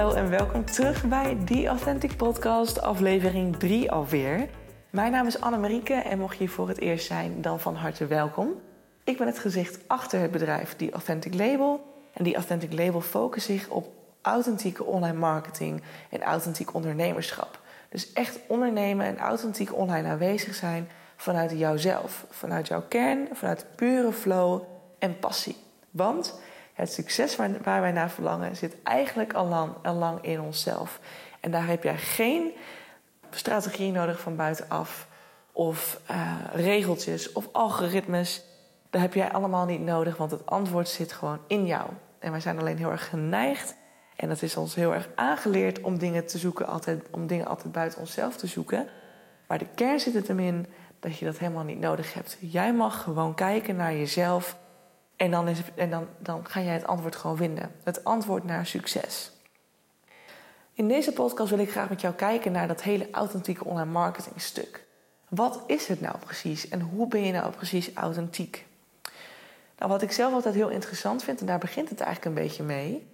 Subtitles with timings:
[0.00, 4.48] Hallo en welkom terug bij The Authentic Podcast, aflevering 3 alweer.
[4.90, 8.06] Mijn naam is Annemarieke en mocht je hier voor het eerst zijn, dan van harte
[8.06, 8.60] welkom.
[9.04, 11.80] Ik ben het gezicht achter het bedrijf The Authentic Label.
[12.12, 13.88] En The Authentic Label focust zich op
[14.22, 17.60] authentieke online marketing en authentiek ondernemerschap.
[17.88, 24.12] Dus echt ondernemen en authentiek online aanwezig zijn vanuit jouzelf, vanuit jouw kern, vanuit pure
[24.12, 24.62] flow
[24.98, 25.56] en passie.
[25.90, 26.40] Want
[26.80, 31.00] het succes waar, wij naar verlangen zit eigenlijk al lang, al lang in onszelf.
[31.40, 32.52] En daar heb jij geen
[33.30, 35.08] strategie nodig van buitenaf,
[35.52, 38.44] of uh, regeltjes of algoritmes.
[38.90, 41.90] Dat heb jij allemaal niet nodig, want het antwoord zit gewoon in jou.
[42.18, 43.74] En wij zijn alleen heel erg geneigd.
[44.16, 47.72] En dat is ons heel erg aangeleerd om dingen te zoeken, altijd, om dingen altijd
[47.72, 48.88] buiten onszelf te zoeken.
[49.46, 50.66] Maar de kern zit het hem in
[51.00, 52.36] dat je dat helemaal niet nodig hebt.
[52.40, 54.56] Jij mag gewoon kijken naar jezelf
[55.20, 57.70] en dan, is, en dan, dan ga jij het antwoord gewoon vinden.
[57.82, 59.32] Het antwoord naar succes.
[60.72, 64.40] In deze podcast wil ik graag met jou kijken naar dat hele authentieke online marketing
[64.40, 64.84] stuk.
[65.28, 68.66] Wat is het nou precies en hoe ben je nou precies authentiek?
[69.78, 72.62] Nou, wat ik zelf altijd heel interessant vind, en daar begint het eigenlijk een beetje
[72.62, 73.08] mee.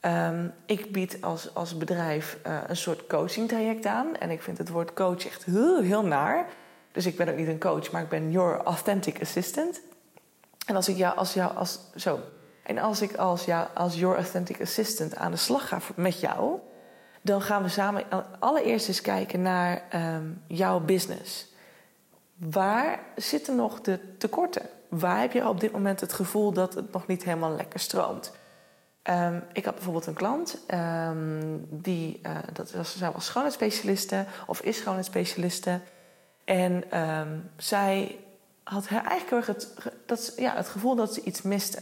[0.00, 4.16] Um, ik bied als, als bedrijf uh, een soort coaching traject aan.
[4.16, 6.46] En ik vind het woord coach echt heel naar.
[6.92, 9.80] Dus ik ben ook niet een coach, maar ik ben your authentic assistant.
[10.66, 12.20] En als ik jou als jou als zo.
[12.62, 16.58] En als ik als jou als your authentic assistant aan de slag ga met jou,
[17.22, 18.04] dan gaan we samen
[18.38, 21.46] allereerst eens kijken naar um, jouw business.
[22.36, 24.68] Waar zitten nog de tekorten?
[24.88, 28.32] Waar heb je op dit moment het gevoel dat het nog niet helemaal lekker stroomt?
[29.10, 34.60] Um, ik had bijvoorbeeld een klant, um, die, uh, dat was, zij was schoonheidsspecialiste of
[34.60, 35.80] is schoonheidsspecialiste.
[36.44, 36.84] En
[37.56, 38.18] zij
[38.72, 39.68] had eigenlijk heel erg het,
[40.06, 41.78] dat, ja, het gevoel dat ze iets miste.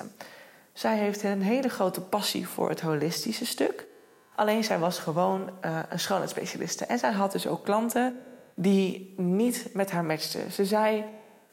[0.72, 3.86] Zij heeft een hele grote passie voor het holistische stuk.
[4.34, 6.84] Alleen zij was gewoon uh, een schoonheidsspecialiste.
[6.84, 8.18] En zij had dus ook klanten
[8.54, 10.52] die niet met haar matchten.
[10.52, 11.04] Ze zei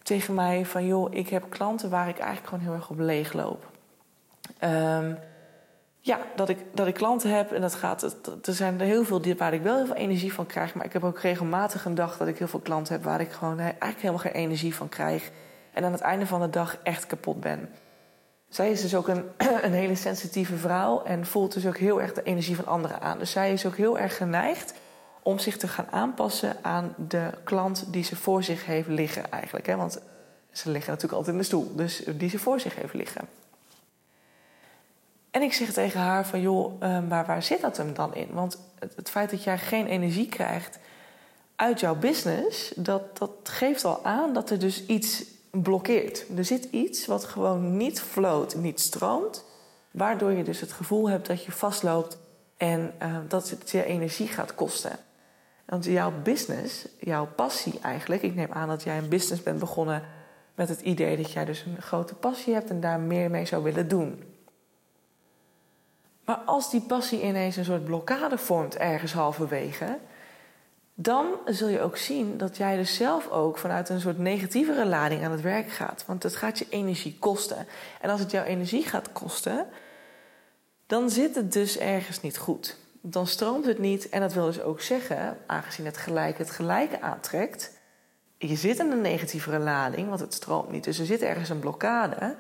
[0.04, 0.86] tegen mij van...
[0.86, 3.72] joh, ik heb klanten waar ik eigenlijk gewoon heel erg op leeg loop.
[4.64, 5.18] Um,
[6.08, 8.16] ja, dat ik, dat ik klanten heb en dat gaat.
[8.44, 10.74] Er zijn er heel veel waar ik wel heel veel energie van krijg.
[10.74, 13.32] Maar ik heb ook regelmatig een dag dat ik heel veel klanten heb waar ik
[13.32, 15.32] gewoon eigenlijk helemaal geen energie van krijg.
[15.74, 17.70] En aan het einde van de dag echt kapot ben.
[18.50, 19.24] Zij is dus ook een,
[19.64, 23.20] een hele sensitieve vrouw en voelt dus ook heel erg de energie van anderen aan.
[23.20, 24.74] Dus zij is ook heel erg geneigd
[25.24, 29.66] om zich te gaan aanpassen aan de klant die ze voor zich heeft liggen eigenlijk.
[29.66, 29.76] Hè?
[29.76, 30.02] Want
[30.52, 33.28] ze liggen natuurlijk altijd in de stoel, dus die ze voor zich heeft liggen.
[35.38, 38.28] En ik zeg tegen haar van joh, maar ehm, waar zit dat hem dan in?
[38.32, 38.60] Want
[38.96, 40.80] het, feit dat jij geen energie krijgt
[41.56, 46.26] uit jouw business, dat, dat geeft al aan dat er dus iets blokkeert.
[46.38, 49.46] Er zit iets wat gewoon niet floot, niet stroomt,
[49.92, 52.18] waardoor je dus het gevoel hebt dat je vastloopt
[52.58, 55.00] en uh, dat het je energie gaat kosten.
[55.66, 60.04] Want jouw business, jouw passie eigenlijk, ik neem aan dat jij een business bent begonnen
[60.56, 63.64] met het idee dat jij dus een grote passie hebt en daar meer mee zou
[63.64, 64.36] willen doen.
[66.28, 69.98] Maar als die passie ineens een soort blokkade vormt ergens halverwege,
[70.94, 75.24] dan zul je ook zien dat jij dus zelf ook vanuit een soort negatievere lading
[75.24, 76.04] aan het werk gaat.
[76.08, 77.68] Want het gaat je energie kosten.
[78.02, 79.68] En als het jouw energie gaat kosten,
[80.88, 82.78] dan zit het dus ergens niet goed.
[83.02, 84.10] Dan stroomt het niet.
[84.10, 87.72] En dat wil dus ook zeggen, aangezien het gelijk het gelijke aantrekt.
[88.38, 90.84] Je zit in een negatievere lading, want het stroomt niet.
[90.84, 92.36] Dus er zit ergens een blokkade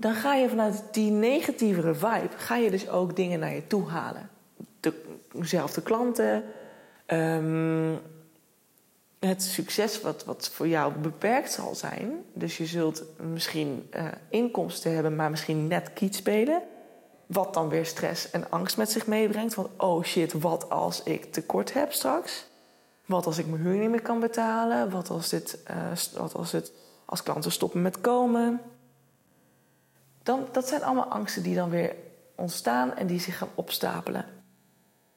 [0.00, 3.88] dan ga je vanuit die negatievere vibe, ga je dus ook dingen naar je toe
[3.88, 4.30] halen.
[5.32, 6.44] dezelfde klanten,
[7.06, 7.98] um,
[9.18, 12.24] het succes wat, wat voor jou beperkt zal zijn.
[12.32, 16.62] Dus je zult misschien uh, inkomsten hebben, maar misschien net kiet spelen.
[17.26, 19.54] Wat dan weer stress en angst met zich meebrengt.
[19.54, 22.46] Want oh shit, wat als ik tekort heb straks?
[23.06, 24.90] Wat als ik mijn huur niet meer kan betalen?
[24.90, 26.72] Wat als, dit, uh, wat als, het,
[27.04, 28.60] als klanten stoppen met komen?
[30.28, 31.94] Dan, dat zijn allemaal angsten die dan weer
[32.34, 34.24] ontstaan en die zich gaan opstapelen.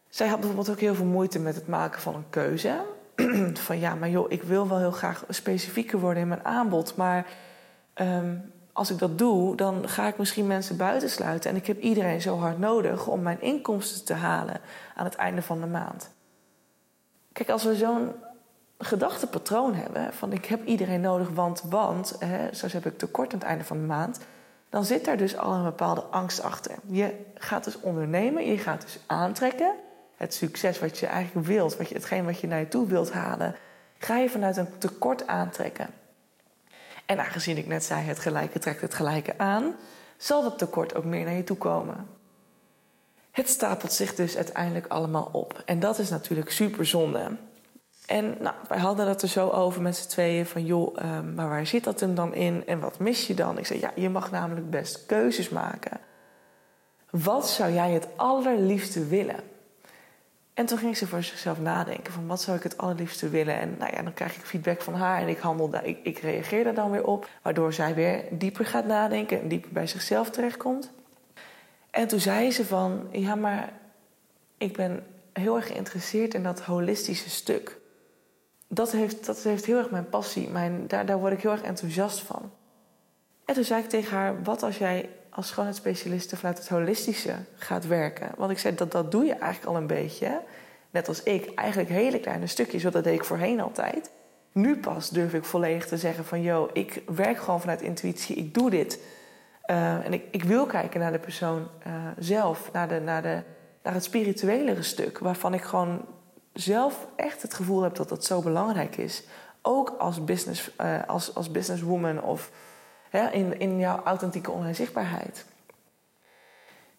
[0.10, 2.82] Zij had bijvoorbeeld ook heel veel moeite met het maken van een keuze.
[3.68, 6.96] van ja, maar joh, ik wil wel heel graag specifieker worden in mijn aanbod.
[6.96, 7.26] Maar
[7.96, 11.50] um, als ik dat doe, dan ga ik misschien mensen buitensluiten.
[11.50, 14.62] En ik heb iedereen zo hard nodig om mijn inkomsten te halen
[14.96, 16.10] aan het einde van de maand.
[17.32, 18.12] Kijk, als we zo'n
[18.78, 23.40] gedachtepatroon hebben van ik heb iedereen nodig, want, want, hè, zo heb ik tekort aan
[23.40, 24.20] het einde van de maand
[24.72, 26.76] dan zit daar dus al een bepaalde angst achter.
[26.86, 29.76] Je gaat dus ondernemen, je gaat dus aantrekken.
[30.16, 33.12] Het succes wat je eigenlijk wilt, wat je, hetgeen wat je naar je toe wilt
[33.12, 33.56] halen,
[33.98, 35.90] ga je vanuit een tekort aantrekken.
[37.06, 39.76] En aangezien ik net zei, het gelijke trekt het gelijke aan,
[40.18, 42.08] zal dat tekort ook meer naar je toe komen.
[43.32, 45.62] Het stapelt zich dus uiteindelijk allemaal op.
[45.66, 47.38] En dat is natuurlijk super zonde.
[48.12, 51.50] En nou, wij hadden het er zo over met z'n tweeën van joh, ehm, maar
[51.50, 53.58] waar zit dat hem dan in en wat mis je dan?
[53.58, 56.00] Ik zei ja, je mag namelijk best keuzes maken.
[57.10, 59.40] Wat zou jij het allerliefste willen?
[60.54, 63.60] En toen ging ze voor zichzelf nadenken van wat zou ik het allerliefste willen.
[63.60, 66.92] En nou ja, dan krijg ik feedback van haar en ik, ik reageer daar dan
[66.92, 67.30] weer op.
[67.42, 70.92] Waardoor zij weer dieper gaat nadenken en dieper bij zichzelf terechtkomt.
[71.92, 73.74] En toen zei ze van, ja maar
[74.58, 75.04] ik ben
[75.34, 77.80] heel erg geïnteresseerd in dat holistische stuk.
[78.74, 81.62] Dat heeft, dat heeft heel erg mijn passie, mijn, daar, daar word ik heel erg
[81.62, 82.52] enthousiast van.
[83.46, 87.88] En toen zei ik tegen haar, wat als jij als schoonheidsspecialiste vanuit het holistische gaat
[87.88, 88.30] werken.
[88.38, 90.42] Want ik zei, dat, dat doe je eigenlijk al een beetje.
[90.90, 94.12] Net als ik, eigenlijk hele kleine stukjes, want dat deed ik voorheen altijd.
[94.52, 98.54] Nu pas durf ik volledig te zeggen van, yo, ik werk gewoon vanuit intuïtie, ik
[98.54, 99.00] doe dit.
[99.68, 103.42] Uh, en ik, ik, wil kijken naar de persoon uh, zelf, naar, de, naar, de,
[103.84, 106.06] naar het spirituelere stuk, waarvan ik gewoon
[106.54, 109.24] zelf echt het gevoel heb dat dat zo belangrijk is.
[109.62, 112.52] Ook als, business, uh, als, als businesswoman of
[113.32, 115.46] in, in jouw authentieke online zichtbaarheid.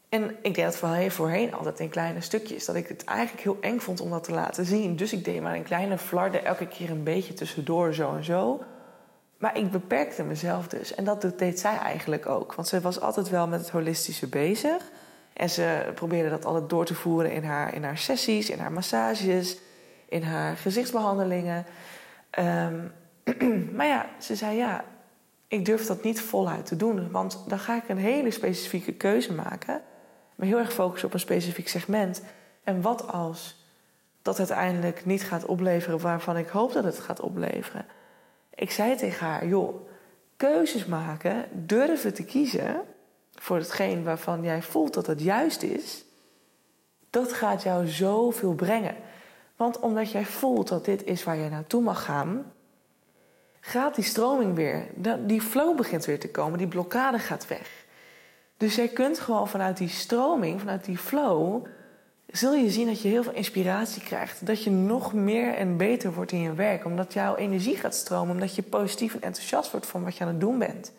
[0.09, 2.65] En ik deed dat voorheen altijd in kleine stukjes.
[2.65, 4.97] Dat ik het eigenlijk heel eng vond om dat te laten zien.
[4.97, 8.61] Dus ik deed maar een kleine flarde elke keer een beetje tussendoor, zo en zo.
[9.39, 10.95] Maar ik beperkte mezelf dus.
[10.95, 12.55] En dat deed zij eigenlijk ook.
[12.55, 14.91] Want ze was altijd wel met het holistische bezig.
[15.33, 18.73] En ze probeerde dat altijd door te voeren in haar, in haar sessies, in haar
[18.73, 19.59] massages,
[20.09, 21.67] in haar gezichtsbehandelingen.
[22.39, 22.93] Um,
[23.77, 24.85] maar ja, ze zei ja,
[25.49, 27.11] ik durf dat niet voluit te doen.
[27.11, 29.83] Want dan ga ik een hele specifieke keuze maken.
[30.35, 32.23] Maar heel erg focussen op een specifiek segment.
[32.65, 33.67] En wat als
[34.23, 37.87] dat uiteindelijk niet gaat opleveren waarvan ik hoop dat het gaat opleveren?
[38.55, 39.89] Ik zei tegen haar: joh,
[40.37, 42.81] keuzes maken, durven te kiezen
[43.43, 46.05] voor hetgeen waarvan jij voelt dat het juist is.
[47.11, 48.95] Dat gaat jou zoveel brengen.
[49.57, 52.53] Want omdat jij voelt dat dit is waar je naartoe mag gaan,
[53.61, 54.87] gaat die stroming weer.
[55.27, 57.85] Die flow begint weer te komen, die blokkade gaat weg.
[58.57, 61.67] Dus jij kunt gewoon vanuit die stroming, vanuit die flow,
[62.27, 64.47] zul je zien dat je heel veel inspiratie krijgt.
[64.47, 68.35] Dat je nog meer en beter wordt in je werk, omdat jouw energie gaat stromen,
[68.35, 70.93] omdat je positief en enthousiast wordt van wat je aan het doen bent.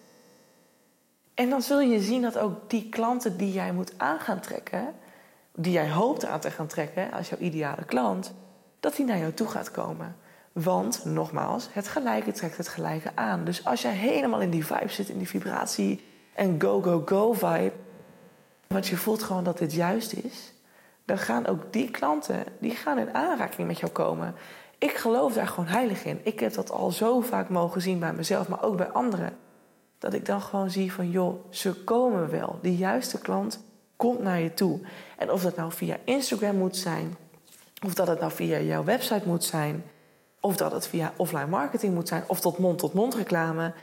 [1.33, 4.93] En dan zul je zien dat ook die klanten die jij moet aan gaan trekken,
[5.55, 8.33] die jij hoopt aan te gaan trekken als jouw ideale klant,
[8.79, 10.15] dat die naar jou toe gaat komen.
[10.51, 13.43] Want, nogmaals, het gelijke trekt het gelijke aan.
[13.43, 16.03] Dus als jij helemaal in die vibe zit, in die vibratie
[16.33, 17.73] en go, go, go vibe,
[18.67, 20.53] want je voelt gewoon dat dit juist is,
[21.05, 24.35] dan gaan ook die klanten, die gaan in aanraking met jou komen.
[24.77, 26.19] Ik geloof daar gewoon heilig in.
[26.23, 29.37] Ik heb dat al zo vaak mogen zien bij mezelf, maar ook bij anderen.
[30.03, 32.59] Dat ik dan gewoon zie van, joh, ze komen wel.
[32.61, 33.63] Die juiste klant
[33.95, 34.79] komt naar je toe.
[35.17, 37.15] En of dat nou via Instagram moet zijn,
[37.85, 39.83] of dat het nou via jouw website moet zijn,
[40.39, 43.73] of dat het via offline marketing moet zijn of tot mond-tot-mond reclame.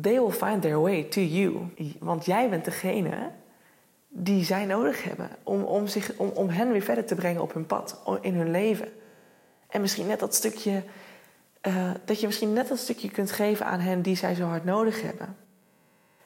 [0.00, 1.56] They will find their way to you.
[1.98, 3.30] Want jij bent degene
[4.08, 7.54] die zij nodig hebben om, om, zich, om, om hen weer verder te brengen op
[7.54, 8.88] hun pad, in hun leven.
[9.68, 10.82] En misschien net dat stukje,
[11.66, 14.64] uh, dat je misschien net dat stukje kunt geven aan hen die zij zo hard
[14.64, 15.36] nodig hebben.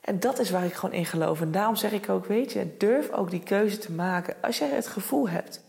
[0.01, 1.41] En dat is waar ik gewoon in geloof.
[1.41, 4.35] En daarom zeg ik ook, weet je, durf ook die keuze te maken.
[4.41, 5.63] Als jij het gevoel hebt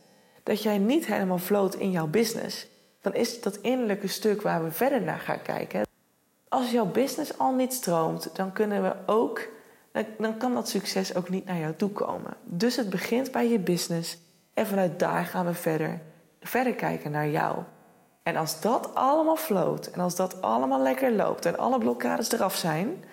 [0.44, 2.68] dat jij niet helemaal floot in jouw business,
[3.02, 5.82] dan is dat innerlijke stuk waar we verder naar gaan kijken.
[6.48, 9.48] Als jouw business al niet stroomt, dan kunnen we ook,
[10.18, 12.34] dan kan dat succes ook niet naar jou toe komen.
[12.44, 14.18] Dus het begint bij je business
[14.54, 16.02] en vanuit daar gaan we verder,
[16.42, 17.58] verder kijken naar jou.
[18.24, 22.56] En als dat allemaal floot en als dat allemaal lekker loopt en alle blokkades eraf
[22.56, 23.04] zijn,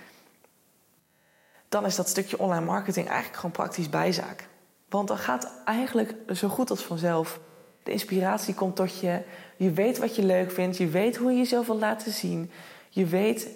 [1.68, 4.48] dan is dat stukje online marketing eigenlijk gewoon praktisch bijzaak.
[4.88, 7.40] Want dan gaat eigenlijk zo goed als vanzelf
[7.82, 9.22] de inspiratie komt tot je.
[9.56, 10.76] Je weet wat je leuk vindt.
[10.76, 12.50] Je weet hoe je jezelf wil laten zien.
[12.88, 13.48] Je weet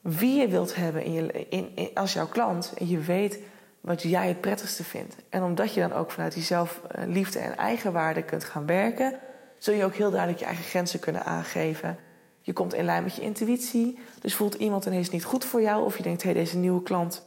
[0.00, 2.72] wie je wilt hebben in je, in, als jouw klant.
[2.78, 3.38] En je weet
[3.80, 5.16] wat jij het prettigste vindt.
[5.28, 9.18] En omdat je dan ook vanuit die zelfliefde en eigenwaarde kunt gaan werken,
[9.66, 11.98] zul je ook heel duidelijk je eigen grenzen kunnen aangeven.
[12.40, 13.98] Je komt in lijn met je intuïtie.
[14.20, 16.82] Dus voelt iemand ineens niet goed voor jou, of je denkt: hé, hey, deze nieuwe
[16.82, 17.26] klant,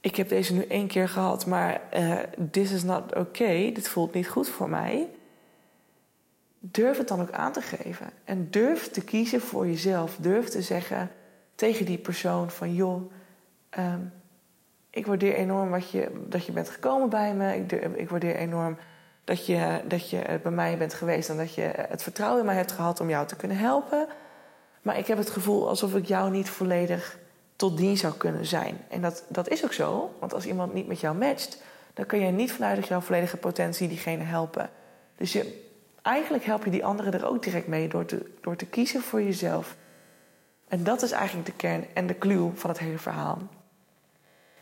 [0.00, 2.18] ik heb deze nu één keer gehad, maar uh,
[2.50, 3.72] this is not okay.
[3.72, 5.08] Dit voelt niet goed voor mij
[6.60, 8.10] durf het dan ook aan te geven.
[8.24, 10.16] En durf te kiezen voor jezelf.
[10.16, 11.10] Durf te zeggen
[11.54, 13.12] tegen die persoon van joh,
[13.70, 14.00] ehm,
[14.90, 17.56] ik waardeer enorm wat je, dat je bent gekomen bij me.
[17.56, 18.76] Ik, ik waardeer enorm
[19.28, 22.54] dat je, dat je bij mij bent geweest en dat je het vertrouwen in mij
[22.54, 24.06] hebt gehad om jou te kunnen helpen.
[24.82, 27.18] Maar ik heb het gevoel alsof ik jou niet volledig
[27.56, 28.78] tot dien zou kunnen zijn.
[28.88, 31.62] En dat, dat is ook zo, want als iemand niet met jou matcht,
[31.94, 34.70] dan kun je niet vanuit jouw volledige potentie diegene helpen.
[35.16, 35.64] Dus je,
[36.02, 39.22] eigenlijk help je die anderen er ook direct mee door te, door te kiezen voor
[39.22, 39.76] jezelf.
[40.68, 43.38] En dat is eigenlijk de kern en de clue van het hele verhaal.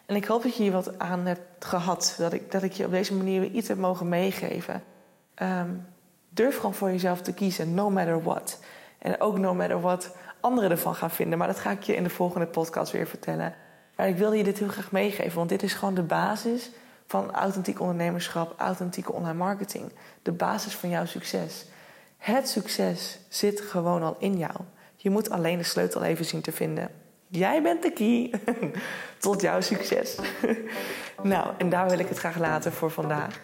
[0.07, 2.15] En ik hoop dat je hier wat aan hebt gehad.
[2.19, 4.83] Dat ik, dat ik je op deze manier weer iets heb mogen meegeven.
[5.35, 5.71] Ehm,
[6.29, 8.61] durf gewoon voor jezelf te kiezen, no matter what.
[8.99, 11.39] En ook no matter what anderen ervan gaan vinden.
[11.39, 13.55] Maar dat ga ik je in de volgende podcast weer vertellen.
[13.97, 16.71] Maar ik wilde je dit heel graag meegeven, want dit is gewoon de basis
[17.07, 19.93] van authentiek ondernemerschap, authentieke online marketing.
[20.23, 21.67] De basis van jouw succes.
[22.17, 24.55] Het succes zit gewoon al in jou.
[24.97, 26.91] Je moet alleen de sleutel even zien te vinden.
[27.29, 28.31] Jij bent de key
[29.19, 30.19] tot jouw succes.
[31.23, 33.43] nou, en daar wil ik het graag laten voor vandaag.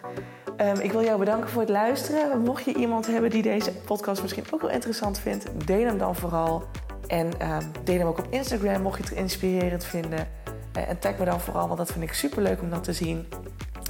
[0.57, 2.41] Ehm, ik wil jou bedanken voor het luisteren.
[2.41, 6.15] Mocht je iemand hebben die deze podcast misschien ook wel interessant vindt, deel hem dan
[6.15, 6.63] vooral.
[7.07, 10.27] En um, deel hem ook op Instagram, mocht je het inspirerend vinden.
[10.77, 12.93] Uh, en tag me dan vooral, want dat vind ik super leuk om dat te
[12.93, 13.27] zien.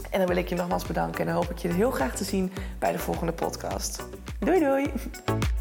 [0.10, 2.24] En dan wil ik je nogmaals bedanken en dan hoop ik je heel graag te
[2.24, 4.08] zien bij de volgende podcast.
[4.40, 4.92] Doei doei!